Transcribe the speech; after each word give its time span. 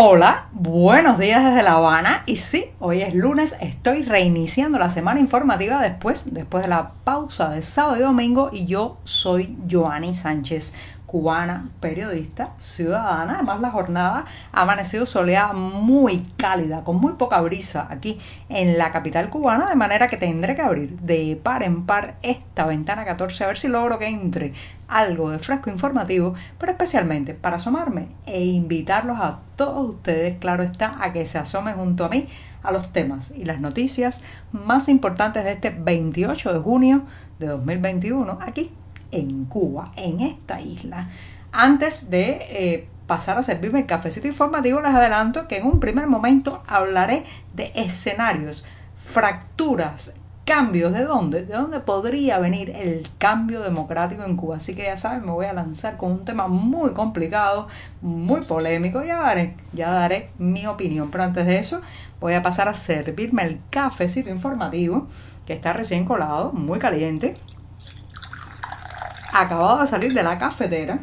Hola, 0.00 0.46
buenos 0.52 1.18
días 1.18 1.44
desde 1.44 1.64
La 1.64 1.72
Habana. 1.72 2.22
Y 2.24 2.36
sí, 2.36 2.66
hoy 2.78 3.02
es 3.02 3.16
lunes, 3.16 3.56
estoy 3.60 4.04
reiniciando 4.04 4.78
la 4.78 4.90
semana 4.90 5.18
informativa 5.18 5.82
después, 5.82 6.32
después 6.32 6.62
de 6.62 6.68
la 6.68 6.92
pausa 7.02 7.48
de 7.48 7.62
sábado 7.62 7.96
y 7.96 8.02
domingo 8.02 8.50
y 8.52 8.66
yo 8.66 8.98
soy 9.02 9.58
Joanny 9.68 10.14
Sánchez 10.14 10.76
cubana, 11.08 11.70
periodista, 11.80 12.50
ciudadana. 12.58 13.36
Además, 13.36 13.60
la 13.60 13.70
jornada 13.70 14.26
ha 14.52 14.60
amanecido 14.60 15.06
soleada, 15.06 15.54
muy 15.54 16.26
cálida, 16.36 16.84
con 16.84 17.00
muy 17.00 17.14
poca 17.14 17.40
brisa 17.40 17.86
aquí 17.90 18.20
en 18.50 18.76
la 18.76 18.92
capital 18.92 19.30
cubana, 19.30 19.70
de 19.70 19.74
manera 19.74 20.08
que 20.08 20.18
tendré 20.18 20.54
que 20.54 20.60
abrir 20.60 21.00
de 21.00 21.40
par 21.42 21.62
en 21.62 21.86
par 21.86 22.16
esta 22.20 22.66
ventana 22.66 23.06
14 23.06 23.42
a 23.42 23.46
ver 23.46 23.56
si 23.56 23.68
logro 23.68 23.98
que 23.98 24.06
entre 24.06 24.52
algo 24.86 25.30
de 25.30 25.38
fresco 25.38 25.70
informativo, 25.70 26.34
pero 26.58 26.72
especialmente 26.72 27.32
para 27.32 27.56
asomarme 27.56 28.08
e 28.26 28.44
invitarlos 28.44 29.18
a 29.18 29.40
todos 29.56 29.88
ustedes, 29.88 30.36
claro 30.36 30.62
está, 30.62 30.92
a 31.00 31.14
que 31.14 31.24
se 31.24 31.38
asomen 31.38 31.76
junto 31.76 32.04
a 32.04 32.10
mí 32.10 32.28
a 32.62 32.70
los 32.70 32.92
temas 32.92 33.30
y 33.30 33.46
las 33.46 33.60
noticias 33.62 34.22
más 34.52 34.90
importantes 34.90 35.42
de 35.42 35.52
este 35.52 35.70
28 35.70 36.52
de 36.52 36.58
junio 36.58 37.02
de 37.38 37.46
2021 37.46 38.38
aquí 38.42 38.72
en 39.10 39.44
Cuba, 39.46 39.92
en 39.96 40.20
esta 40.20 40.60
isla. 40.60 41.08
Antes 41.52 42.10
de 42.10 42.38
eh, 42.50 42.88
pasar 43.06 43.38
a 43.38 43.42
servirme 43.42 43.80
el 43.80 43.86
cafecito 43.86 44.26
informativo, 44.26 44.80
les 44.80 44.94
adelanto 44.94 45.48
que 45.48 45.58
en 45.58 45.66
un 45.66 45.80
primer 45.80 46.06
momento 46.06 46.62
hablaré 46.66 47.24
de 47.54 47.72
escenarios, 47.74 48.64
fracturas, 48.96 50.14
cambios, 50.44 50.92
¿de 50.92 51.04
dónde? 51.04 51.44
¿De 51.44 51.54
dónde 51.54 51.80
podría 51.80 52.38
venir 52.38 52.70
el 52.70 53.06
cambio 53.18 53.60
democrático 53.60 54.24
en 54.24 54.36
Cuba? 54.36 54.56
Así 54.56 54.74
que 54.74 54.84
ya 54.84 54.96
saben, 54.96 55.24
me 55.24 55.32
voy 55.32 55.46
a 55.46 55.52
lanzar 55.52 55.96
con 55.96 56.12
un 56.12 56.24
tema 56.24 56.48
muy 56.48 56.92
complicado, 56.92 57.68
muy 58.00 58.42
polémico, 58.42 59.02
ya 59.04 59.20
daré, 59.20 59.56
ya 59.72 59.90
daré 59.90 60.30
mi 60.38 60.66
opinión. 60.66 61.10
Pero 61.10 61.24
antes 61.24 61.46
de 61.46 61.58
eso, 61.58 61.82
voy 62.20 62.34
a 62.34 62.42
pasar 62.42 62.68
a 62.68 62.74
servirme 62.74 63.42
el 63.42 63.60
cafecito 63.68 64.30
informativo, 64.30 65.06
que 65.46 65.52
está 65.52 65.72
recién 65.72 66.04
colado, 66.04 66.52
muy 66.52 66.78
caliente 66.78 67.34
acabado 69.42 69.80
de 69.80 69.86
salir 69.86 70.14
de 70.14 70.22
la 70.22 70.38
cafetera, 70.38 71.00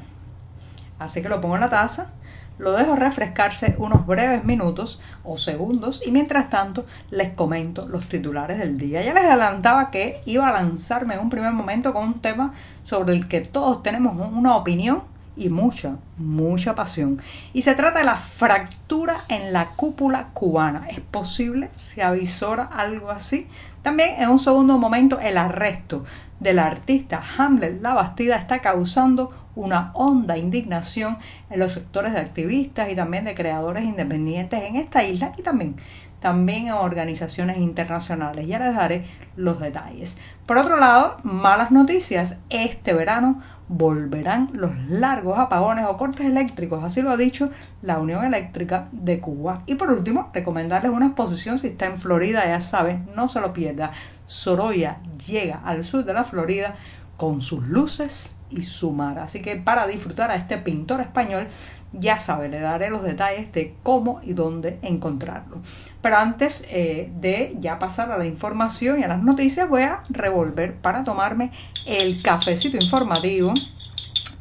así 0.99 1.21
que 1.21 1.29
lo 1.29 1.41
pongo 1.41 1.55
en 1.55 1.61
la 1.61 1.69
taza, 1.69 2.11
lo 2.57 2.71
dejo 2.71 2.95
refrescarse 2.95 3.75
unos 3.77 4.05
breves 4.05 4.45
minutos 4.45 5.01
o 5.23 5.37
segundos 5.37 6.01
y 6.05 6.11
mientras 6.11 6.49
tanto 6.49 6.85
les 7.11 7.33
comento 7.33 7.87
los 7.87 8.07
titulares 8.07 8.59
del 8.59 8.77
día. 8.77 9.03
Ya 9.03 9.13
les 9.13 9.25
adelantaba 9.25 9.91
que 9.91 10.21
iba 10.25 10.47
a 10.47 10.53
lanzarme 10.53 11.15
en 11.15 11.19
un 11.19 11.29
primer 11.29 11.51
momento 11.51 11.93
con 11.93 12.07
un 12.07 12.21
tema 12.21 12.53
sobre 12.85 13.13
el 13.13 13.27
que 13.27 13.41
todos 13.41 13.83
tenemos 13.83 14.15
una 14.15 14.55
opinión 14.55 15.03
y 15.35 15.49
mucha, 15.49 15.97
mucha 16.17 16.75
pasión. 16.75 17.21
Y 17.53 17.63
se 17.63 17.75
trata 17.75 17.99
de 17.99 18.05
la 18.05 18.15
fractura 18.15 19.14
en 19.29 19.53
la 19.53 19.71
cúpula 19.71 20.29
cubana. 20.33 20.87
¿Es 20.89 20.99
posible? 20.99 21.69
¿Se 21.75 22.03
avisora 22.03 22.63
algo 22.63 23.09
así? 23.11 23.47
También 23.81 24.21
en 24.21 24.29
un 24.29 24.39
segundo 24.39 24.77
momento 24.77 25.19
el 25.19 25.37
arresto 25.37 26.05
del 26.39 26.59
artista 26.59 27.21
Hamlet 27.37 27.81
La 27.81 27.93
Bastida 27.93 28.35
está 28.35 28.59
causando 28.59 29.31
una 29.55 29.91
honda 29.93 30.37
indignación 30.37 31.17
en 31.49 31.59
los 31.59 31.73
sectores 31.73 32.13
de 32.13 32.19
activistas 32.19 32.89
y 32.89 32.95
también 32.95 33.23
de 33.23 33.35
creadores 33.35 33.85
independientes 33.85 34.63
en 34.63 34.75
esta 34.75 35.03
isla 35.03 35.33
y 35.37 35.43
también, 35.43 35.75
también 36.19 36.67
en 36.67 36.73
organizaciones 36.73 37.57
internacionales. 37.57 38.47
Ya 38.47 38.59
les 38.59 38.75
daré 38.75 39.05
los 39.35 39.59
detalles. 39.59 40.17
Por 40.45 40.59
otro 40.59 40.77
lado, 40.77 41.17
malas 41.23 41.71
noticias. 41.71 42.37
Este 42.51 42.93
verano 42.93 43.41
volverán 43.67 44.51
los 44.53 44.77
largos 44.89 45.39
apagones 45.39 45.85
o 45.87 45.97
cortes 45.97 46.27
eléctricos, 46.27 46.83
así 46.83 47.01
lo 47.01 47.09
ha 47.09 47.17
dicho 47.17 47.49
la 47.81 47.97
Unión 47.97 48.23
Eléctrica 48.23 48.87
de 48.91 49.19
Cuba. 49.19 49.63
Y 49.65 49.73
por 49.73 49.89
último, 49.89 50.29
recomendarles 50.35 50.91
una 50.91 51.07
exposición 51.07 51.57
si 51.57 51.67
está 51.67 51.87
en 51.87 51.97
Florida, 51.97 52.45
ya 52.45 52.61
saben, 52.61 53.09
no 53.15 53.27
se 53.27 53.41
lo 53.41 53.53
pierda. 53.53 53.91
Sorolla 54.27 54.97
llega 55.25 55.61
al 55.65 55.83
sur 55.83 56.05
de 56.05 56.13
la 56.13 56.23
Florida 56.23 56.75
con 57.17 57.41
sus 57.41 57.63
luces 57.67 58.35
y 58.51 58.61
su 58.61 58.91
mar. 58.91 59.17
Así 59.17 59.41
que 59.41 59.55
para 59.55 59.87
disfrutar 59.87 60.29
a 60.29 60.35
este 60.35 60.59
pintor 60.59 61.01
español, 61.01 61.47
ya 61.93 62.19
sabe, 62.19 62.49
le 62.49 62.59
daré 62.59 62.89
los 62.89 63.03
detalles 63.03 63.51
de 63.53 63.75
cómo 63.83 64.19
y 64.23 64.33
dónde 64.33 64.79
encontrarlo. 64.81 65.61
Pero 66.01 66.17
antes 66.17 66.65
eh, 66.69 67.11
de 67.19 67.55
ya 67.59 67.79
pasar 67.79 68.11
a 68.11 68.17
la 68.17 68.25
información 68.25 68.99
y 68.99 69.03
a 69.03 69.07
las 69.07 69.23
noticias, 69.23 69.69
voy 69.69 69.83
a 69.83 70.03
revolver 70.09 70.75
para 70.75 71.03
tomarme 71.03 71.51
el 71.85 72.21
cafecito 72.21 72.77
informativo, 72.77 73.53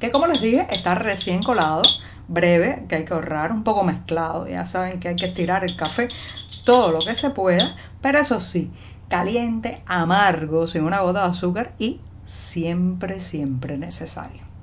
que 0.01 0.11
como 0.11 0.27
les 0.27 0.41
dije, 0.41 0.67
está 0.71 0.95
recién 0.95 1.43
colado, 1.43 1.83
breve, 2.29 2.85
que 2.89 2.97
hay 2.97 3.05
que 3.05 3.15
ahorrar, 3.15 3.53
un 3.53 3.65
poco 3.65 3.85
mezclado. 3.85 4.47
Ya 4.49 4.67
saben 4.67 5.01
que 5.01 5.09
hay 5.09 5.17
que 5.17 5.27
estirar 5.27 5.65
el 5.65 5.77
café 5.77 6.09
todo 6.65 6.93
lo 6.93 6.99
que 6.99 7.15
se 7.15 7.31
pueda, 7.31 7.77
pero 8.01 8.19
eso 8.19 8.41
sí, 8.41 8.71
caliente, 9.09 9.83
amargo, 9.87 10.67
sin 10.67 10.85
una 10.85 11.01
gota 11.01 11.23
de 11.23 11.31
azúcar 11.31 11.75
y 11.79 12.01
siempre, 12.27 13.21
siempre 13.21 13.79
necesario. 13.79 14.54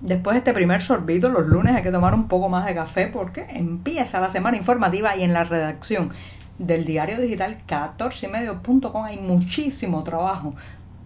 Después 0.00 0.32
de 0.34 0.38
este 0.38 0.54
primer 0.54 0.80
sorbito, 0.80 1.28
los 1.28 1.46
lunes 1.46 1.76
hay 1.76 1.82
que 1.82 1.92
tomar 1.92 2.14
un 2.14 2.26
poco 2.26 2.48
más 2.48 2.64
de 2.64 2.74
café 2.74 3.08
porque 3.08 3.46
empieza 3.50 4.18
la 4.18 4.30
semana 4.30 4.56
informativa 4.56 5.14
y 5.14 5.24
en 5.24 5.34
la 5.34 5.44
redacción 5.44 6.10
del 6.58 6.86
diario 6.86 7.20
digital 7.20 7.58
14ymedio.com 7.68 9.04
hay 9.04 9.18
muchísimo 9.18 10.02
trabajo 10.02 10.54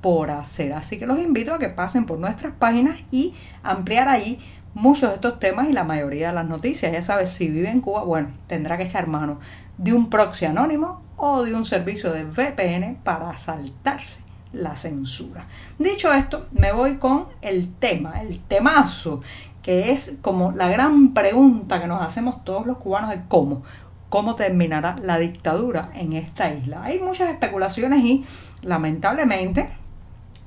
por 0.01 0.31
hacer. 0.31 0.75
Así 0.75 0.97
que 0.97 1.07
los 1.07 1.19
invito 1.19 1.53
a 1.53 1.59
que 1.59 1.71
pasen 1.71 2.07
por 2.07 2.21
nuestras 2.21 2.53
páginas 2.53 3.01
y 3.11 3.35
ampliar 3.65 4.09
ahí 4.09 4.39
muchos 4.75 5.09
de 5.09 5.17
estos 5.17 5.41
temas 5.41 5.69
y 5.69 5.73
la 5.73 5.83
mayoría 5.83 6.29
de 6.29 6.35
las 6.35 6.47
noticias. 6.47 6.93
Ya 6.93 7.03
sabes, 7.03 7.31
si 7.31 7.49
vive 7.49 7.71
en 7.71 7.81
Cuba, 7.81 8.05
bueno, 8.05 8.29
tendrá 8.47 8.77
que 8.77 8.85
echar 8.85 9.09
mano 9.09 9.41
de 9.77 9.93
un 9.93 10.09
proxy 10.09 10.45
anónimo 10.45 11.03
o 11.17 11.43
de 11.43 11.53
un 11.53 11.65
servicio 11.65 12.13
de 12.13 12.27
VPN 12.27 12.99
para 13.03 13.37
saltarse 13.37 14.25
la 14.55 14.77
censura. 14.77 15.45
Dicho 15.79 16.13
esto, 16.13 16.47
me 16.53 16.73
voy 16.73 16.97
con 16.99 17.27
el 17.43 17.73
tema, 17.75 18.21
el 18.23 18.41
temazo, 18.41 19.23
que 19.63 19.91
es 19.93 20.17
como 20.21 20.53
la 20.53 20.69
gran 20.69 21.15
pregunta 21.15 21.81
que 21.81 21.87
nos 21.87 22.03
hacemos 22.03 22.45
todos 22.45 22.67
los 22.67 22.79
cubanos 22.79 23.11
de 23.11 23.23
cómo, 23.29 23.63
cómo 24.09 24.35
terminará 24.37 24.97
la 25.03 25.19
dictadura 25.19 25.91
en 25.95 26.13
esta 26.13 26.53
isla. 26.53 26.85
Hay 26.85 27.01
muchas 27.01 27.31
especulaciones 27.31 28.05
y 28.05 28.25
lamentablemente 28.63 29.71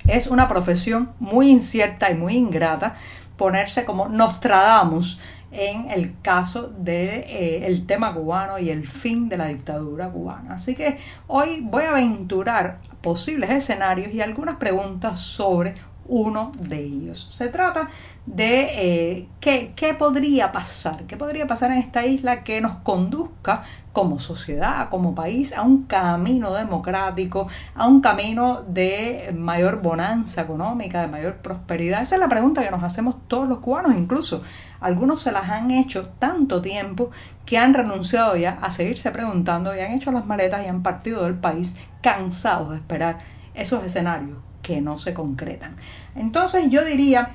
es 0.08 0.28
una 0.28 0.48
profesión 0.48 1.12
muy 1.20 1.50
incierta 1.52 2.10
y 2.10 2.16
muy 2.16 2.36
ingrata 2.36 2.96
ponerse 3.36 3.86
como 3.86 4.08
Nostradamus 4.08 5.20
en 5.52 5.90
el 5.92 6.16
caso 6.22 6.68
del 6.68 6.84
de, 6.86 7.68
eh, 7.68 7.84
tema 7.88 8.14
cubano 8.14 8.60
y 8.60 8.70
el 8.70 8.88
fin 8.88 9.30
de 9.30 9.38
la 9.38 9.48
dictadura 9.48 10.10
cubana. 10.10 10.56
Así 10.56 10.76
que 10.76 10.98
hoy 11.28 11.62
voy 11.62 11.84
a 11.86 11.92
aventurar 11.92 12.80
posibles 13.02 13.50
escenarios 13.50 14.14
y 14.14 14.22
algunas 14.22 14.58
preguntas 14.58 15.20
sobre 15.20 15.76
uno 16.08 16.52
de 16.58 16.84
ellos. 16.84 17.28
Se 17.32 17.50
trata 17.50 17.90
de 18.26 18.68
eh, 18.72 19.30
qué, 19.40 19.74
qué, 19.76 19.94
podría 19.94 20.52
pasar, 20.52 21.04
qué 21.06 21.18
podría 21.18 21.48
pasar 21.48 21.72
en 21.72 21.78
esta 21.78 22.06
isla 22.06 22.44
que 22.44 22.62
nos 22.62 22.76
conduzca 22.78 23.64
como 23.94 24.20
sociedad, 24.20 24.90
como 24.90 25.16
país, 25.16 25.54
a 25.54 25.64
un 25.64 25.86
camino 25.86 26.54
democrático, 26.54 27.48
a 27.74 27.88
un 27.88 28.02
camino 28.02 28.62
de 28.68 29.34
mayor 29.36 29.82
bonanza 29.82 30.42
económica, 30.42 31.02
de 31.02 31.08
mayor 31.08 31.38
prosperidad. 31.38 32.02
Esa 32.02 32.16
es 32.16 32.22
la 32.22 32.30
pregunta 32.30 32.62
que 32.64 32.70
nos 32.70 32.84
hacemos 32.84 33.16
todos 33.28 33.48
los 33.48 33.60
cubanos, 33.60 33.96
incluso 33.96 34.44
algunos 34.80 35.22
se 35.22 35.32
las 35.32 35.50
han 35.50 35.72
hecho 35.72 36.10
tanto 36.20 36.62
tiempo 36.62 37.10
que 37.46 37.58
han 37.58 37.74
renunciado 37.74 38.36
ya 38.36 38.60
a 38.62 38.70
seguirse 38.70 39.10
preguntando 39.10 39.76
y 39.76 39.80
han 39.80 39.92
hecho 39.92 40.12
las 40.12 40.26
maletas 40.26 40.64
y 40.64 40.68
han 40.68 40.84
partido 40.84 41.24
del 41.24 41.36
país 41.36 41.76
cansados 42.02 42.70
de 42.70 42.76
esperar 42.76 43.20
esos 43.56 43.84
escenarios 43.84 44.47
que 44.68 44.82
no 44.82 45.00
se 45.00 45.14
concretan. 45.14 45.78
Entonces 46.14 46.70
yo 46.70 46.84
diría 46.84 47.32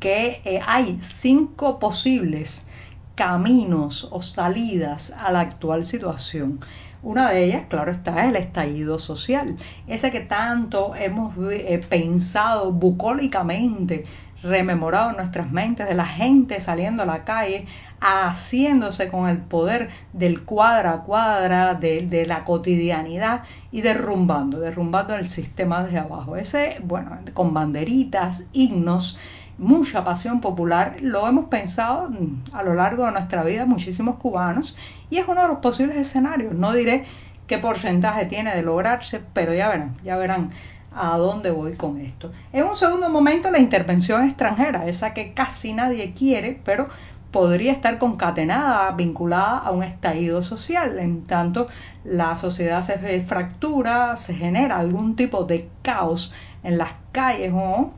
que 0.00 0.42
eh, 0.44 0.60
hay 0.66 0.98
cinco 1.00 1.78
posibles 1.78 2.66
caminos 3.14 4.06
o 4.10 4.20
salidas 4.20 5.14
a 5.18 5.32
la 5.32 5.40
actual 5.40 5.86
situación. 5.86 6.60
Una 7.02 7.30
de 7.30 7.44
ellas, 7.44 7.62
claro 7.70 7.90
está, 7.90 8.22
es 8.22 8.28
el 8.28 8.36
estallido 8.36 8.98
social, 8.98 9.56
ese 9.86 10.12
que 10.12 10.20
tanto 10.20 10.94
hemos 10.94 11.34
eh, 11.50 11.80
pensado 11.88 12.70
bucólicamente 12.70 14.04
rememorado 14.42 15.10
en 15.10 15.16
nuestras 15.16 15.50
mentes 15.50 15.88
de 15.88 15.94
la 15.94 16.04
gente 16.04 16.60
saliendo 16.60 17.04
a 17.04 17.06
la 17.06 17.24
calle, 17.24 17.66
haciéndose 18.02 19.08
con 19.08 19.28
el 19.28 19.38
poder 19.38 19.88
del 20.12 20.42
cuadra 20.42 20.92
a 20.92 21.02
cuadra, 21.02 21.74
de, 21.74 22.06
de, 22.06 22.26
la 22.26 22.44
cotidianidad 22.44 23.44
y 23.70 23.80
derrumbando, 23.82 24.58
derrumbando 24.58 25.14
el 25.14 25.28
sistema 25.28 25.84
desde 25.84 25.98
abajo. 25.98 26.36
Ese, 26.36 26.80
bueno, 26.82 27.16
con 27.32 27.54
banderitas, 27.54 28.42
himnos, 28.52 29.18
mucha 29.56 30.02
pasión 30.02 30.40
popular, 30.40 30.96
lo 31.00 31.28
hemos 31.28 31.44
pensado 31.44 32.10
a 32.52 32.62
lo 32.64 32.74
largo 32.74 33.06
de 33.06 33.12
nuestra 33.12 33.44
vida 33.44 33.66
muchísimos 33.66 34.16
cubanos 34.16 34.76
y 35.08 35.18
es 35.18 35.28
uno 35.28 35.42
de 35.42 35.48
los 35.48 35.58
posibles 35.58 35.96
escenarios. 35.96 36.54
No 36.54 36.72
diré 36.72 37.04
qué 37.46 37.58
porcentaje 37.58 38.26
tiene 38.26 38.52
de 38.54 38.62
lograrse, 38.62 39.20
pero 39.32 39.54
ya 39.54 39.68
verán, 39.68 39.94
ya 40.02 40.16
verán 40.16 40.50
a 40.94 41.16
dónde 41.16 41.50
voy 41.50 41.74
con 41.74 41.98
esto. 41.98 42.30
En 42.52 42.64
un 42.64 42.76
segundo 42.76 43.08
momento, 43.08 43.50
la 43.50 43.58
intervención 43.58 44.24
extranjera, 44.24 44.86
esa 44.86 45.14
que 45.14 45.32
casi 45.32 45.72
nadie 45.72 46.12
quiere, 46.12 46.60
pero 46.64 46.88
podría 47.32 47.72
estar 47.72 47.98
concatenada, 47.98 48.90
vinculada 48.92 49.58
a 49.58 49.70
un 49.72 49.82
estallido 49.82 50.42
social. 50.42 50.98
En 50.98 51.24
tanto, 51.24 51.66
la 52.04 52.38
sociedad 52.38 52.82
se 52.82 53.22
fractura, 53.22 54.16
se 54.16 54.34
genera 54.34 54.78
algún 54.78 55.16
tipo 55.16 55.44
de 55.44 55.68
caos 55.82 56.32
en 56.62 56.78
las 56.78 56.90
calles 57.10 57.52
o 57.52 57.92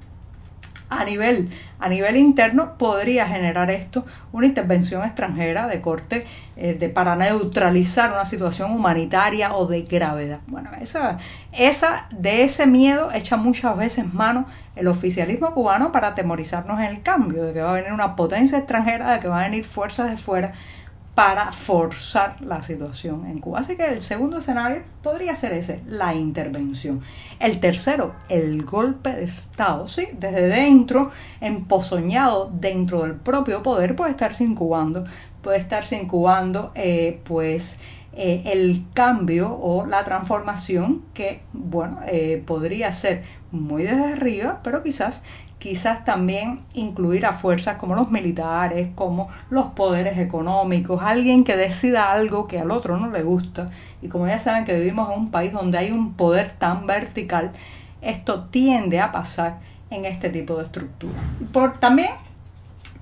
a 1.00 1.05
nivel, 1.05 1.50
a 1.79 1.88
nivel 1.88 2.17
interno 2.17 2.76
podría 2.79 3.26
generar 3.26 3.70
esto 3.70 4.05
una 4.32 4.46
intervención 4.46 5.02
extranjera 5.02 5.67
de 5.67 5.81
corte 5.81 6.26
eh, 6.56 6.75
de, 6.75 6.88
para 6.88 7.17
neutralizar 7.17 8.12
una 8.12 8.25
situación 8.25 8.70
humanitaria 8.70 9.55
o 9.55 9.67
de 9.67 9.82
gravedad. 9.82 10.41
Bueno, 10.46 10.70
esa, 10.81 11.19
esa, 11.52 12.06
de 12.11 12.44
ese 12.44 12.67
miedo 12.67 13.11
echa 13.12 13.37
muchas 13.37 13.76
veces 13.76 14.12
mano 14.12 14.46
el 14.76 14.88
oficialismo 14.88 15.55
cubano 15.55 15.93
para 15.93 16.08
atemorizarnos 16.08 16.79
en 16.81 16.87
el 16.87 17.02
cambio, 17.02 17.44
de 17.44 17.52
que 17.52 17.62
va 17.62 17.70
a 17.70 17.75
venir 17.75 17.93
una 17.93 18.17
potencia 18.17 18.58
extranjera, 18.58 19.12
de 19.12 19.20
que 19.20 19.29
van 19.29 19.40
a 19.40 19.49
venir 19.49 19.64
fuerzas 19.64 20.11
de 20.11 20.17
fuera 20.17 20.52
para 21.14 21.52
forzar 21.52 22.40
la 22.40 22.62
situación 22.62 23.26
en 23.26 23.38
Cuba. 23.38 23.61
Así 23.61 23.76
que 23.76 23.87
el 23.87 24.02
segundo 24.02 24.38
escenario 24.38 24.82
podría 25.02 25.37
ser 25.37 25.52
ese, 25.52 25.81
la 25.87 26.14
intervención. 26.14 27.02
El 27.38 27.61
tercero, 27.61 28.16
el 28.28 28.64
golpe 28.64 29.12
de 29.12 29.25
Estado. 29.25 29.87
Sí, 29.87 30.08
desde 30.19 30.49
dentro, 30.49 31.12
empozoñado 31.40 32.50
dentro 32.52 33.02
del 33.02 33.14
propio 33.14 33.62
poder, 33.62 33.94
puede 33.94 34.11
estarse 34.11 34.43
incubando, 34.43 35.05
puede 35.40 35.58
estarse 35.58 35.96
incubando, 35.96 36.72
eh, 36.75 37.20
pues, 37.25 37.78
eh, 38.16 38.43
el 38.46 38.84
cambio 38.93 39.56
o 39.56 39.87
la 39.87 40.05
transformación 40.05 41.02
que, 41.14 41.43
bueno, 41.52 42.00
eh, 42.06 42.43
podría 42.44 42.93
ser 42.93 43.22
muy 43.52 43.84
desde 43.84 44.12
arriba, 44.14 44.61
pero 44.64 44.82
quizás 44.82 45.22
quizás 45.64 46.05
también 46.05 46.61
incluir 46.75 47.25
a 47.25 47.32
fuerzas 47.32 47.78
como 47.78 47.94
los 47.94 48.11
militares, 48.11 48.90
como 48.94 49.31
los 49.49 49.69
poderes 49.69 50.19
económicos, 50.19 51.02
alguien 51.02 51.43
que 51.43 51.56
decida 51.56 52.12
algo 52.12 52.46
que 52.46 52.61
al 52.61 52.70
otro 52.70 52.99
no 52.99 53.08
le 53.08 53.22
gusta. 53.22 53.70
Y 54.02 54.08
como 54.08 54.26
ya 54.26 54.38
saben 54.38 54.66
que 54.66 54.75
vivimos 54.75 55.11
en 55.11 55.20
un 55.20 55.31
país 55.31 55.55
donde 55.55 55.78
hay 55.78 55.90
un 55.90 56.12
poder 56.12 56.50
tan 56.58 56.87
vertical, 56.87 57.52
esto 58.02 58.44
tiende 58.44 59.00
a 59.00 59.11
pasar 59.11 59.61
en 59.88 60.05
este 60.05 60.28
tipo 60.28 60.55
de 60.58 60.64
estructura. 60.64 61.14
Por 61.50 61.78
también, 61.78 62.11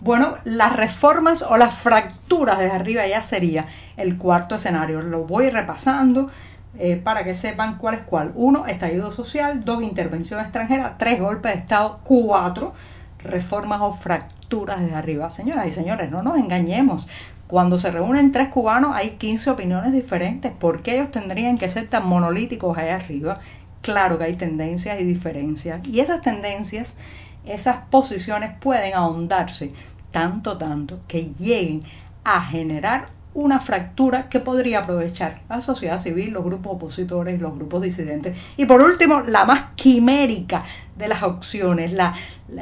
bueno, 0.00 0.35
las 0.44 0.76
reformas 0.76 1.43
o 1.43 1.56
las 1.56 1.75
fracturas 1.75 2.61
desde 2.61 2.76
arriba 2.76 3.05
ya 3.09 3.25
sería 3.25 3.67
el 3.97 4.17
cuarto 4.19 4.55
escenario. 4.55 5.03
Lo 5.03 5.25
voy 5.25 5.50
repasando 5.50 6.31
eh, 6.79 6.97
para 6.97 7.25
que 7.25 7.35
sepan 7.35 7.79
cuál 7.79 7.95
es 7.95 8.01
cuál. 8.01 8.33
Uno, 8.35 8.67
estallido 8.67 9.13
social. 9.13 9.65
Dos, 9.65 9.83
intervención 9.83 10.41
extranjera. 10.41 10.97
Tres, 10.99 11.21
golpe 11.21 11.49
de 11.49 11.55
Estado. 11.55 12.01
Cuatro, 12.03 12.75
reformas 13.19 13.81
o 13.83 13.93
fracturas 13.93 14.81
desde 14.81 14.95
arriba. 14.95 15.31
Señoras 15.31 15.67
y 15.67 15.71
señores, 15.71 16.11
no 16.11 16.23
nos 16.23 16.39
engañemos. 16.39 17.09
Cuando 17.47 17.79
se 17.79 17.91
reúnen 17.91 18.33
tres 18.33 18.49
cubanos 18.49 18.93
hay 18.95 19.11
15 19.11 19.51
opiniones 19.51 19.93
diferentes. 19.93 20.53
¿Por 20.53 20.83
qué 20.83 20.95
ellos 20.95 21.11
tendrían 21.11 21.59
que 21.59 21.69
ser 21.69 21.89
tan 21.89 22.07
monolíticos 22.07 22.79
allá 22.79 22.97
arriba? 22.97 23.41
Claro 23.83 24.17
que 24.17 24.25
hay 24.25 24.37
tendencias 24.37 24.99
y 25.01 25.05
diferencias. 25.05 25.87
Y 25.87 26.01
esas 26.01 26.23
tendencias, 26.23 26.97
esas 27.45 27.85
posiciones 27.91 28.53
pueden 28.59 28.95
ahondarse 28.95 29.75
tanto, 30.11 30.57
tanto 30.57 31.01
que 31.07 31.33
lleguen 31.39 31.83
a 32.25 32.41
generar 32.41 33.09
una 33.34 33.61
fractura 33.61 34.29
que 34.29 34.40
podría 34.40 34.81
aprovechar 34.81 35.40
la 35.49 35.61
sociedad 35.61 35.99
civil, 35.99 36.32
los 36.32 36.44
grupos 36.44 36.75
opositores, 36.75 37.40
los 37.40 37.55
grupos 37.55 37.82
disidentes. 37.82 38.37
Y 38.56 38.67
por 38.67 38.81
último, 38.82 39.20
la 39.20 39.44
más 39.44 39.70
quimérica 39.75 40.64
de 40.96 41.08
las 41.08 41.23
opciones. 41.23 41.93
La, 41.93 42.14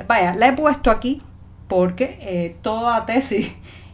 vaya, 0.07 0.35
la 0.35 0.49
he 0.49 0.53
puesto 0.53 0.91
aquí 0.91 1.23
porque 1.69 2.19
eh, 2.21 2.57
toda 2.63 3.07
tesis 3.07 3.53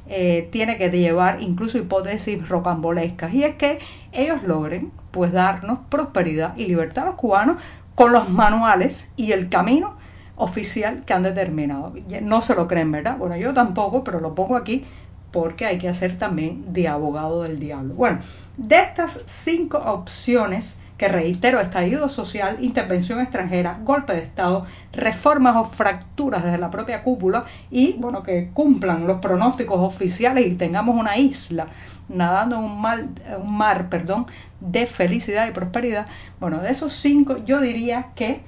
eh, 0.09 0.49
tiene 0.53 0.77
que 0.77 0.91
llevar 0.91 1.41
incluso 1.41 1.79
hipótesis 1.79 2.49
rocambolescas. 2.49 3.33
Y 3.33 3.45
es 3.45 3.57
que 3.57 3.79
ellos 4.13 4.43
logren 4.43 4.93
pues 5.11 5.33
darnos 5.33 5.79
prosperidad 5.89 6.57
y 6.57 6.67
libertad 6.67 7.05
a 7.05 7.07
los 7.07 7.17
cubanos 7.17 7.63
con 7.95 8.13
los 8.13 8.29
manuales 8.29 9.13
y 9.17 9.33
el 9.33 9.49
camino 9.49 9.97
oficial 10.37 11.05
que 11.07 11.15
han 11.15 11.23
determinado. 11.23 11.95
No 12.23 12.43
se 12.43 12.55
lo 12.55 12.69
creen, 12.69 12.93
¿verdad? 12.93 13.17
Bueno, 13.17 13.37
yo 13.37 13.55
tampoco, 13.55 14.05
pero 14.05 14.21
lo 14.21 14.35
pongo 14.35 14.57
aquí 14.57 14.85
porque 15.37 15.67
hay 15.67 15.77
que 15.77 15.87
hacer 15.87 16.17
también 16.17 16.73
de 16.73 16.89
abogado 16.89 17.43
del 17.43 17.61
diablo. 17.61 17.93
Bueno, 17.93 18.21
de 18.57 18.81
estas 18.81 19.21
cinco 19.27 19.77
opciones 19.77 20.81
que 20.97 21.09
reitero, 21.09 21.61
estallido 21.61 22.09
social, 22.09 22.57
intervención 22.63 23.21
extranjera, 23.21 23.79
golpe 23.85 24.15
de 24.15 24.23
Estado, 24.23 24.65
reformas 24.95 25.55
o 25.57 25.65
fracturas 25.65 26.43
desde 26.43 26.57
la 26.57 26.71
propia 26.71 27.03
cúpula 27.03 27.45
y, 27.71 27.97
bueno, 27.99 28.23
que 28.23 28.49
cumplan 28.55 29.07
los 29.07 29.19
pronósticos 29.19 29.79
oficiales 29.79 30.47
y 30.47 30.55
tengamos 30.55 30.97
una 30.97 31.19
isla 31.19 31.67
nadando 32.09 32.57
en 32.57 32.65
un, 32.65 32.81
mar, 32.81 33.05
un 33.39 33.59
mar 33.59 33.91
perdón, 33.91 34.25
de 34.61 34.87
felicidad 34.87 35.47
y 35.47 35.51
prosperidad. 35.51 36.07
Bueno, 36.41 36.61
de 36.61 36.71
esos 36.71 36.95
cinco 36.95 37.37
yo 37.45 37.61
diría 37.61 38.07
que 38.15 38.41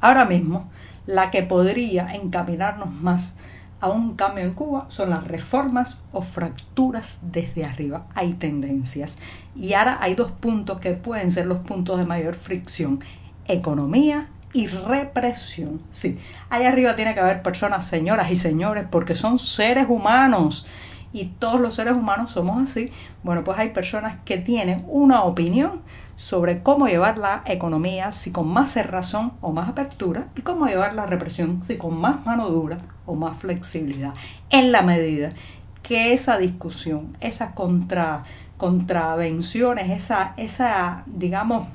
ahora 0.00 0.24
mismo 0.24 0.68
la 1.06 1.30
que 1.30 1.44
podría 1.44 2.12
encaminarnos 2.16 2.90
más 2.90 3.36
a 3.80 3.88
un 3.88 4.14
cambio 4.14 4.44
en 4.44 4.52
Cuba 4.52 4.86
son 4.88 5.10
las 5.10 5.26
reformas 5.26 6.00
o 6.12 6.22
fracturas 6.22 7.20
desde 7.22 7.64
arriba. 7.64 8.06
Hay 8.14 8.34
tendencias. 8.34 9.18
Y 9.56 9.72
ahora 9.72 9.98
hay 10.00 10.14
dos 10.14 10.30
puntos 10.32 10.80
que 10.80 10.92
pueden 10.92 11.32
ser 11.32 11.46
los 11.46 11.58
puntos 11.58 11.98
de 11.98 12.04
mayor 12.04 12.34
fricción. 12.34 13.00
Economía 13.46 14.28
y 14.52 14.66
represión. 14.66 15.80
Sí, 15.92 16.18
ahí 16.50 16.64
arriba 16.64 16.96
tiene 16.96 17.14
que 17.14 17.20
haber 17.20 17.42
personas, 17.42 17.86
señoras 17.86 18.30
y 18.30 18.36
señores, 18.36 18.84
porque 18.90 19.14
son 19.14 19.38
seres 19.38 19.86
humanos. 19.88 20.66
Y 21.12 21.26
todos 21.26 21.60
los 21.60 21.74
seres 21.74 21.94
humanos 21.94 22.32
somos 22.32 22.70
así. 22.70 22.92
Bueno, 23.22 23.42
pues 23.42 23.58
hay 23.58 23.70
personas 23.70 24.18
que 24.24 24.38
tienen 24.38 24.84
una 24.88 25.24
opinión 25.24 25.80
sobre 26.20 26.62
cómo 26.62 26.86
llevar 26.86 27.16
la 27.16 27.42
economía, 27.46 28.12
si 28.12 28.30
con 28.30 28.46
más 28.46 28.72
cerrazón 28.72 29.32
o 29.40 29.52
más 29.52 29.70
apertura, 29.70 30.28
y 30.36 30.42
cómo 30.42 30.66
llevar 30.66 30.92
la 30.92 31.06
represión, 31.06 31.62
si 31.62 31.78
con 31.78 31.98
más 31.98 32.26
mano 32.26 32.50
dura 32.50 32.76
o 33.06 33.14
más 33.14 33.38
flexibilidad, 33.38 34.12
en 34.50 34.70
la 34.70 34.82
medida 34.82 35.32
que 35.82 36.12
esa 36.12 36.36
discusión, 36.36 37.16
esas 37.20 37.54
contra, 37.54 38.24
contravenciones, 38.58 39.88
esa, 39.88 40.34
esa, 40.36 41.04
digamos, 41.06 41.68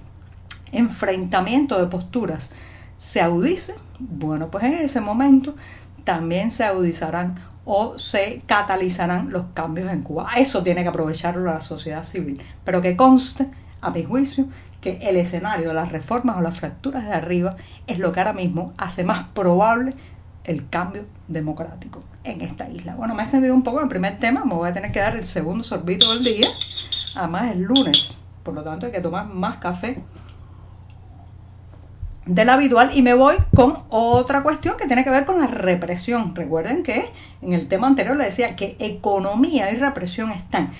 enfrentamiento 0.72 1.80
de 1.80 1.88
posturas 1.88 2.52
se 3.00 3.22
agudice, 3.22 3.74
bueno, 3.98 4.52
pues 4.52 4.64
en 4.66 4.74
ese 4.74 5.02
momento 5.02 5.56
también 6.04 6.52
se 6.52 6.66
agudizarán 6.66 7.34
o 7.66 7.98
se 7.98 8.44
catalizarán 8.46 9.32
los 9.32 9.46
cambios 9.56 9.92
en 9.92 10.04
Cuba. 10.04 10.30
Eso 10.38 10.62
tiene 10.62 10.84
que 10.84 10.90
aprovecharlo 10.90 11.46
la 11.46 11.62
sociedad 11.62 12.04
civil, 12.04 12.40
pero 12.64 12.80
que 12.84 12.96
conste 12.96 13.50
a 13.86 13.92
mi 13.92 14.04
juicio, 14.04 14.48
que 14.82 14.98
el 15.02 15.16
escenario 15.18 15.70
de 15.70 15.74
las 15.74 15.92
reformas 15.92 16.38
o 16.38 16.42
las 16.42 16.60
fracturas 16.60 17.06
de 17.06 17.14
arriba 17.14 17.56
es 17.88 18.00
lo 18.00 18.12
que 18.12 18.20
ahora 18.20 18.34
mismo 18.34 18.74
hace 18.78 19.04
más 19.04 19.26
probable 19.34 19.94
el 20.44 20.70
cambio 20.70 21.06
democrático 21.28 22.02
en 22.24 22.42
esta 22.42 22.70
isla. 22.70 22.96
Bueno, 22.96 23.16
me 23.16 23.22
he 23.22 23.26
extendido 23.26 23.54
un 23.56 23.64
poco 23.64 23.82
el 23.82 23.88
primer 23.88 24.20
tema, 24.20 24.44
me 24.44 24.54
voy 24.54 24.70
a 24.70 24.74
tener 24.74 24.92
que 24.92 25.00
dar 25.00 25.16
el 25.16 25.26
segundo 25.26 25.64
sorbito 25.64 26.14
del 26.14 26.24
día. 26.24 26.48
Además 27.16 27.52
es 27.52 27.58
lunes, 27.58 28.20
por 28.44 28.54
lo 28.54 28.64
tanto 28.64 28.86
hay 28.86 28.92
que 28.92 29.02
tomar 29.02 29.26
más 29.28 29.58
café 29.58 30.04
del 32.26 32.50
habitual 32.50 32.92
y 32.96 33.04
me 33.04 33.14
voy 33.14 33.36
con 33.56 33.84
otra 33.90 34.42
cuestión 34.42 34.78
que 34.78 34.88
tiene 34.88 35.04
que 35.04 35.12
ver 35.12 35.26
con 35.26 35.40
la 35.40 35.48
represión. 35.48 36.36
Recuerden 36.36 36.84
que 36.84 37.06
en 37.42 37.54
el 37.54 37.68
tema 37.68 37.88
anterior 37.88 38.18
le 38.18 38.26
decía 38.26 38.56
que 38.56 38.76
economía 38.80 39.72
y 39.72 39.78
represión 39.78 40.32
están 40.32 40.72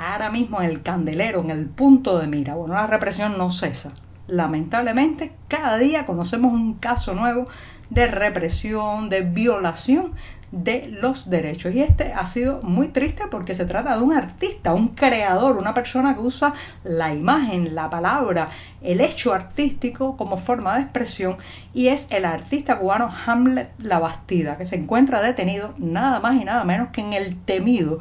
ahora 0.00 0.30
mismo 0.30 0.62
en 0.62 0.70
el 0.70 0.82
candelero, 0.82 1.40
en 1.40 1.50
el 1.50 1.66
punto 1.66 2.18
de 2.18 2.26
mira. 2.26 2.54
Bueno, 2.54 2.74
la 2.74 2.86
represión 2.86 3.36
no 3.36 3.52
cesa. 3.52 3.92
Lamentablemente, 4.26 5.32
cada 5.48 5.76
día 5.76 6.06
conocemos 6.06 6.52
un 6.52 6.74
caso 6.74 7.14
nuevo 7.14 7.46
de 7.90 8.06
represión, 8.06 9.08
de 9.08 9.22
violación 9.22 10.12
de 10.52 10.88
los 11.00 11.30
derechos. 11.30 11.74
Y 11.74 11.82
este 11.82 12.12
ha 12.12 12.26
sido 12.26 12.60
muy 12.62 12.88
triste 12.88 13.24
porque 13.30 13.54
se 13.54 13.66
trata 13.66 13.96
de 13.96 14.02
un 14.02 14.12
artista, 14.12 14.74
un 14.74 14.88
creador, 14.88 15.56
una 15.56 15.74
persona 15.74 16.14
que 16.14 16.20
usa 16.20 16.54
la 16.82 17.14
imagen, 17.14 17.74
la 17.74 17.88
palabra, 17.88 18.48
el 18.82 19.00
hecho 19.00 19.32
artístico 19.32 20.16
como 20.16 20.38
forma 20.38 20.76
de 20.76 20.82
expresión 20.82 21.36
y 21.72 21.88
es 21.88 22.08
el 22.10 22.24
artista 22.24 22.78
cubano 22.78 23.10
Hamlet 23.26 23.70
La 23.78 23.98
Bastida, 23.98 24.56
que 24.56 24.64
se 24.64 24.76
encuentra 24.76 25.22
detenido 25.22 25.74
nada 25.78 26.18
más 26.20 26.40
y 26.40 26.44
nada 26.44 26.64
menos 26.64 26.88
que 26.88 27.00
en 27.00 27.12
el 27.12 27.36
temido 27.36 28.00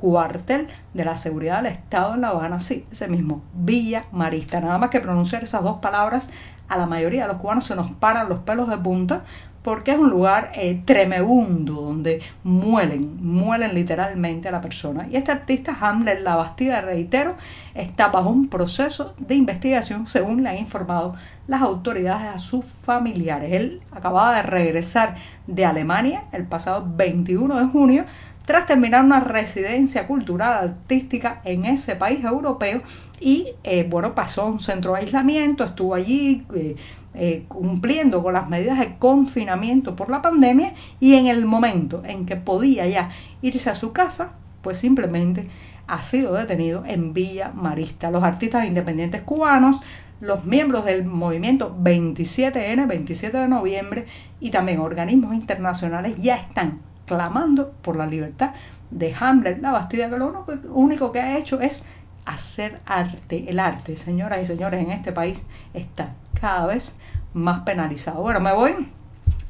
cuartel 0.00 0.68
de 0.94 1.04
la 1.04 1.18
seguridad 1.18 1.62
del 1.62 1.72
Estado 1.72 2.14
en 2.14 2.22
La 2.22 2.28
Habana, 2.28 2.58
sí, 2.58 2.86
ese 2.90 3.06
mismo, 3.06 3.42
Villa 3.52 4.04
Marista. 4.12 4.60
Nada 4.60 4.78
más 4.78 4.90
que 4.90 5.00
pronunciar 5.00 5.44
esas 5.44 5.62
dos 5.62 5.78
palabras, 5.78 6.30
a 6.68 6.78
la 6.78 6.86
mayoría 6.86 7.22
de 7.22 7.28
los 7.28 7.36
cubanos 7.36 7.66
se 7.66 7.76
nos 7.76 7.90
paran 7.90 8.28
los 8.28 8.38
pelos 8.38 8.68
de 8.68 8.78
punta 8.78 9.24
porque 9.62 9.90
es 9.90 9.98
un 9.98 10.08
lugar 10.08 10.52
eh, 10.54 10.80
tremebundo 10.86 11.74
donde 11.74 12.22
muelen, 12.44 13.18
muelen 13.22 13.74
literalmente 13.74 14.48
a 14.48 14.52
la 14.52 14.62
persona. 14.62 15.06
Y 15.10 15.16
este 15.16 15.32
artista, 15.32 15.76
Hamlet 15.78 16.20
La 16.20 16.36
Bastida, 16.36 16.80
reitero, 16.80 17.36
está 17.74 18.08
bajo 18.08 18.30
un 18.30 18.48
proceso 18.48 19.14
de 19.18 19.34
investigación 19.34 20.06
según 20.06 20.42
le 20.42 20.48
han 20.48 20.56
informado 20.56 21.14
las 21.46 21.60
autoridades 21.60 22.34
a 22.34 22.38
sus 22.38 22.64
familiares. 22.64 23.52
Él 23.52 23.82
acababa 23.90 24.36
de 24.36 24.42
regresar 24.42 25.16
de 25.46 25.66
Alemania 25.66 26.24
el 26.32 26.46
pasado 26.46 26.86
21 26.96 27.58
de 27.58 27.66
junio 27.66 28.04
tras 28.50 28.66
terminar 28.66 29.04
una 29.04 29.20
residencia 29.20 30.08
cultural 30.08 30.70
artística 30.70 31.40
en 31.44 31.66
ese 31.66 31.94
país 31.94 32.24
europeo 32.24 32.82
y 33.20 33.46
eh, 33.62 33.86
bueno, 33.88 34.16
pasó 34.16 34.42
a 34.42 34.46
un 34.46 34.58
centro 34.58 34.94
de 34.94 35.02
aislamiento, 35.02 35.62
estuvo 35.62 35.94
allí 35.94 36.44
eh, 36.56 36.74
eh, 37.14 37.44
cumpliendo 37.46 38.24
con 38.24 38.32
las 38.32 38.48
medidas 38.48 38.80
de 38.80 38.96
confinamiento 38.98 39.94
por 39.94 40.10
la 40.10 40.20
pandemia 40.20 40.74
y 40.98 41.14
en 41.14 41.28
el 41.28 41.46
momento 41.46 42.02
en 42.04 42.26
que 42.26 42.34
podía 42.34 42.88
ya 42.88 43.12
irse 43.40 43.70
a 43.70 43.76
su 43.76 43.92
casa, 43.92 44.32
pues 44.62 44.78
simplemente 44.78 45.46
ha 45.86 46.02
sido 46.02 46.34
detenido 46.34 46.82
en 46.84 47.14
Villa 47.14 47.52
Marista. 47.54 48.10
Los 48.10 48.24
artistas 48.24 48.66
independientes 48.66 49.22
cubanos, 49.22 49.80
los 50.20 50.44
miembros 50.44 50.84
del 50.86 51.04
movimiento 51.04 51.76
27N, 51.80 52.88
27 52.88 53.38
de 53.38 53.46
noviembre 53.46 54.06
y 54.40 54.50
también 54.50 54.80
organismos 54.80 55.36
internacionales 55.36 56.16
ya 56.16 56.34
están 56.34 56.89
clamando 57.10 57.72
por 57.82 57.96
la 57.96 58.06
libertad 58.06 58.52
de 58.92 59.12
Hamlet, 59.18 59.60
la 59.60 59.72
Bastida, 59.72 60.08
que 60.08 60.16
lo 60.16 60.46
único 60.72 61.10
que 61.10 61.18
ha 61.18 61.36
hecho 61.36 61.60
es 61.60 61.84
hacer 62.24 62.80
arte. 62.86 63.50
El 63.50 63.58
arte, 63.58 63.96
señoras 63.96 64.40
y 64.40 64.46
señores, 64.46 64.80
en 64.80 64.92
este 64.92 65.10
país 65.10 65.44
está 65.74 66.14
cada 66.40 66.66
vez 66.66 66.96
más 67.34 67.62
penalizado. 67.62 68.22
Bueno, 68.22 68.38
me 68.38 68.52
voy 68.52 68.88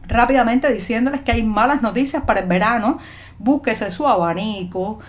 rápidamente 0.09 0.73
diciéndoles 0.73 1.21
que 1.21 1.33
hay 1.33 1.43
malas 1.43 1.83
noticias 1.83 2.23
para 2.23 2.41
el 2.41 2.49
verano. 2.49 2.99
Búsquese 3.39 3.91
su 3.91 4.09
abanico, 4.09 5.01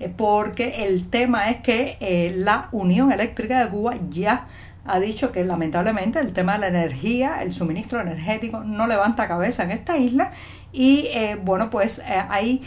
eh, 0.00 0.10
porque 0.14 0.86
el 0.86 1.10
tema 1.10 1.50
es 1.50 1.58
que 1.58 1.98
eh, 2.00 2.32
la 2.34 2.68
Unión 2.72 3.12
Eléctrica 3.12 3.62
de 3.62 3.68
Cuba 3.68 3.96
ya 4.08 4.46
ha 4.84 5.00
dicho 5.00 5.32
que 5.32 5.44
lamentablemente 5.44 6.18
el 6.18 6.32
tema 6.32 6.54
de 6.54 6.58
la 6.60 6.68
energía, 6.68 7.42
el 7.42 7.52
suministro 7.52 8.00
energético 8.00 8.60
no 8.60 8.86
levanta 8.86 9.28
cabeza 9.28 9.64
en 9.64 9.70
esta 9.72 9.98
isla 9.98 10.30
y 10.72 11.08
eh, 11.12 11.38
bueno 11.42 11.70
pues 11.70 12.02
hay 12.06 12.62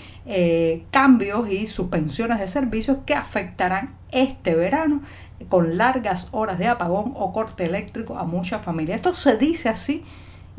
cambios 0.91 1.49
y 1.49 1.67
suspensiones 1.67 2.39
de 2.39 2.47
servicios 2.47 2.97
que 3.05 3.15
afectarán 3.15 3.95
este 4.11 4.55
verano 4.55 5.01
con 5.49 5.77
largas 5.77 6.29
horas 6.31 6.59
de 6.59 6.67
apagón 6.67 7.13
o 7.15 7.33
corte 7.33 7.65
eléctrico 7.65 8.17
a 8.17 8.23
muchas 8.23 8.63
familias. 8.63 8.97
Esto 8.97 9.13
se 9.13 9.37
dice 9.37 9.69
así 9.69 10.03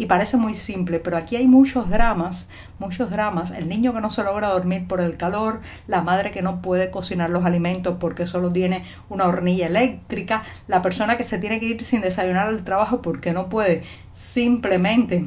y 0.02 0.06
parece 0.06 0.37
muy 0.37 0.54
simple, 0.54 0.99
pero 0.99 1.16
aquí 1.16 1.37
hay 1.37 1.47
muchos 1.47 1.88
dramas, 1.88 2.49
muchos 2.80 3.09
dramas. 3.09 3.52
El 3.52 3.68
niño 3.68 3.94
que 3.94 4.00
no 4.00 4.11
se 4.11 4.25
logra 4.25 4.49
dormir 4.49 4.88
por 4.88 5.00
el 5.00 5.16
calor, 5.16 5.61
la 5.87 6.02
madre 6.02 6.32
que 6.32 6.42
no 6.42 6.61
puede 6.61 6.90
cocinar 6.90 7.30
los 7.30 7.44
alimentos 7.44 7.99
porque 8.00 8.26
solo 8.26 8.52
tiene 8.52 8.85
una 9.09 9.28
hornilla 9.28 9.68
eléctrica, 9.68 10.42
la 10.66 10.82
persona 10.82 11.16
que 11.16 11.23
se 11.23 11.38
tiene 11.38 11.61
que 11.61 11.66
ir 11.66 11.85
sin 11.85 12.00
desayunar 12.00 12.49
al 12.49 12.64
trabajo 12.64 13.00
porque 13.00 13.32
no 13.32 13.49
puede 13.49 13.85
simplemente 14.11 15.26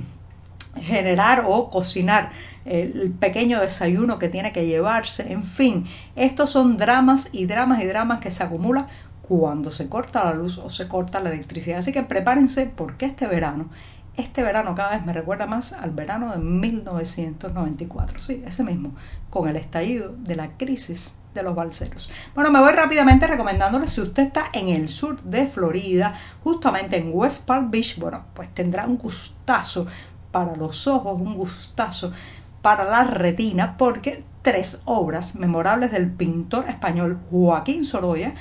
generar 0.82 1.46
o 1.48 1.70
cocinar 1.70 2.34
el 2.66 3.14
pequeño 3.18 3.62
desayuno 3.62 4.20
que 4.20 4.28
tiene 4.28 4.52
que 4.52 4.68
llevarse, 4.68 5.32
en 5.32 5.46
fin, 5.46 5.86
estos 6.18 6.50
son 6.50 6.76
dramas 6.76 7.30
y 7.32 7.46
dramas 7.46 7.82
y 7.82 7.86
dramas 7.86 8.20
que 8.20 8.32
se 8.32 8.44
acumulan 8.44 8.88
cuando 9.22 9.72
se 9.72 9.88
corta 9.88 10.26
la 10.26 10.34
luz 10.34 10.58
o 10.58 10.70
se 10.70 10.90
corta 10.90 11.22
la 11.22 11.30
electricidad. 11.30 11.80
Así 11.80 11.94
que 11.94 12.04
prepárense 12.04 12.66
porque 12.76 13.06
este 13.06 13.26
verano, 13.26 13.70
este 14.18 14.44
verano 14.44 14.76
cada 14.76 14.92
vez 14.92 15.06
me 15.06 15.14
recuerda 15.14 15.46
más 15.46 15.74
al 15.74 15.92
verano 15.92 16.32
de 16.32 16.40
1994, 16.40 18.20
sí, 18.20 18.44
ese 18.46 18.64
mismo, 18.64 18.96
con 19.30 19.48
el 19.48 19.56
estallido 19.56 20.16
de 20.18 20.36
la 20.36 20.58
crisis 20.58 21.16
de 21.34 21.44
los 21.44 21.54
balseros. 21.54 22.10
Bueno, 22.34 22.50
me 22.50 22.60
voy 22.60 22.74
rápidamente 22.74 23.28
recomendándoles 23.28 23.92
si 23.92 24.02
usted 24.02 24.24
está 24.24 24.46
en 24.54 24.70
el 24.70 24.90
sur 24.90 25.22
de 25.24 25.48
Florida, 25.48 26.16
justamente 26.44 26.98
en 26.98 27.12
West 27.14 27.46
Palm 27.46 27.70
Beach, 27.70 28.00
bueno, 28.00 28.24
pues 28.34 28.54
tendrá 28.54 28.86
un 28.86 28.98
gustazo 28.98 29.86
para 30.32 30.56
los 30.56 30.88
ojos, 30.88 31.22
un 31.22 31.36
gustazo 31.36 32.14
para 32.62 32.86
la 32.86 33.04
retina, 33.04 33.78
porque 33.78 34.24
tres 34.42 34.82
obras 34.86 35.36
memorables 35.36 35.92
del 35.92 36.10
pintor 36.10 36.66
español 36.70 37.20
Joaquín 37.30 37.86
Sorolla 37.86 38.34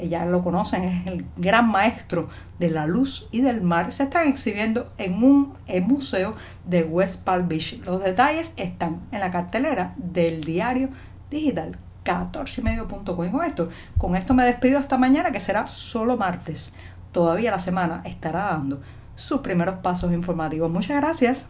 ya 0.00 0.24
lo 0.24 0.42
conocen, 0.42 0.84
es 0.84 1.06
el 1.06 1.26
gran 1.36 1.68
maestro 1.68 2.28
de 2.58 2.70
la 2.70 2.86
luz 2.86 3.28
y 3.30 3.40
del 3.40 3.62
mar, 3.62 3.92
se 3.92 4.04
están 4.04 4.28
exhibiendo 4.28 4.92
en 4.98 5.22
un 5.22 5.54
museo 5.82 6.34
de 6.64 6.84
West 6.84 7.22
Palm 7.24 7.48
Beach. 7.48 7.80
Los 7.84 8.02
detalles 8.02 8.52
están 8.56 9.00
en 9.10 9.20
la 9.20 9.30
cartelera 9.30 9.94
del 9.96 10.42
diario 10.44 10.90
digital 11.30 11.78
14 12.04 12.60
y 12.60 12.64
medio 12.64 12.88
con 12.88 13.04
esto, 13.44 13.68
con 13.98 14.16
esto 14.16 14.34
me 14.34 14.44
despido 14.44 14.78
esta 14.78 14.98
mañana 14.98 15.30
que 15.30 15.40
será 15.40 15.66
solo 15.66 16.16
martes. 16.16 16.74
Todavía 17.12 17.50
la 17.50 17.58
semana 17.58 18.02
estará 18.04 18.44
dando 18.44 18.80
sus 19.16 19.40
primeros 19.40 19.76
pasos 19.76 20.12
informativos. 20.12 20.70
Muchas 20.70 21.00
gracias. 21.00 21.46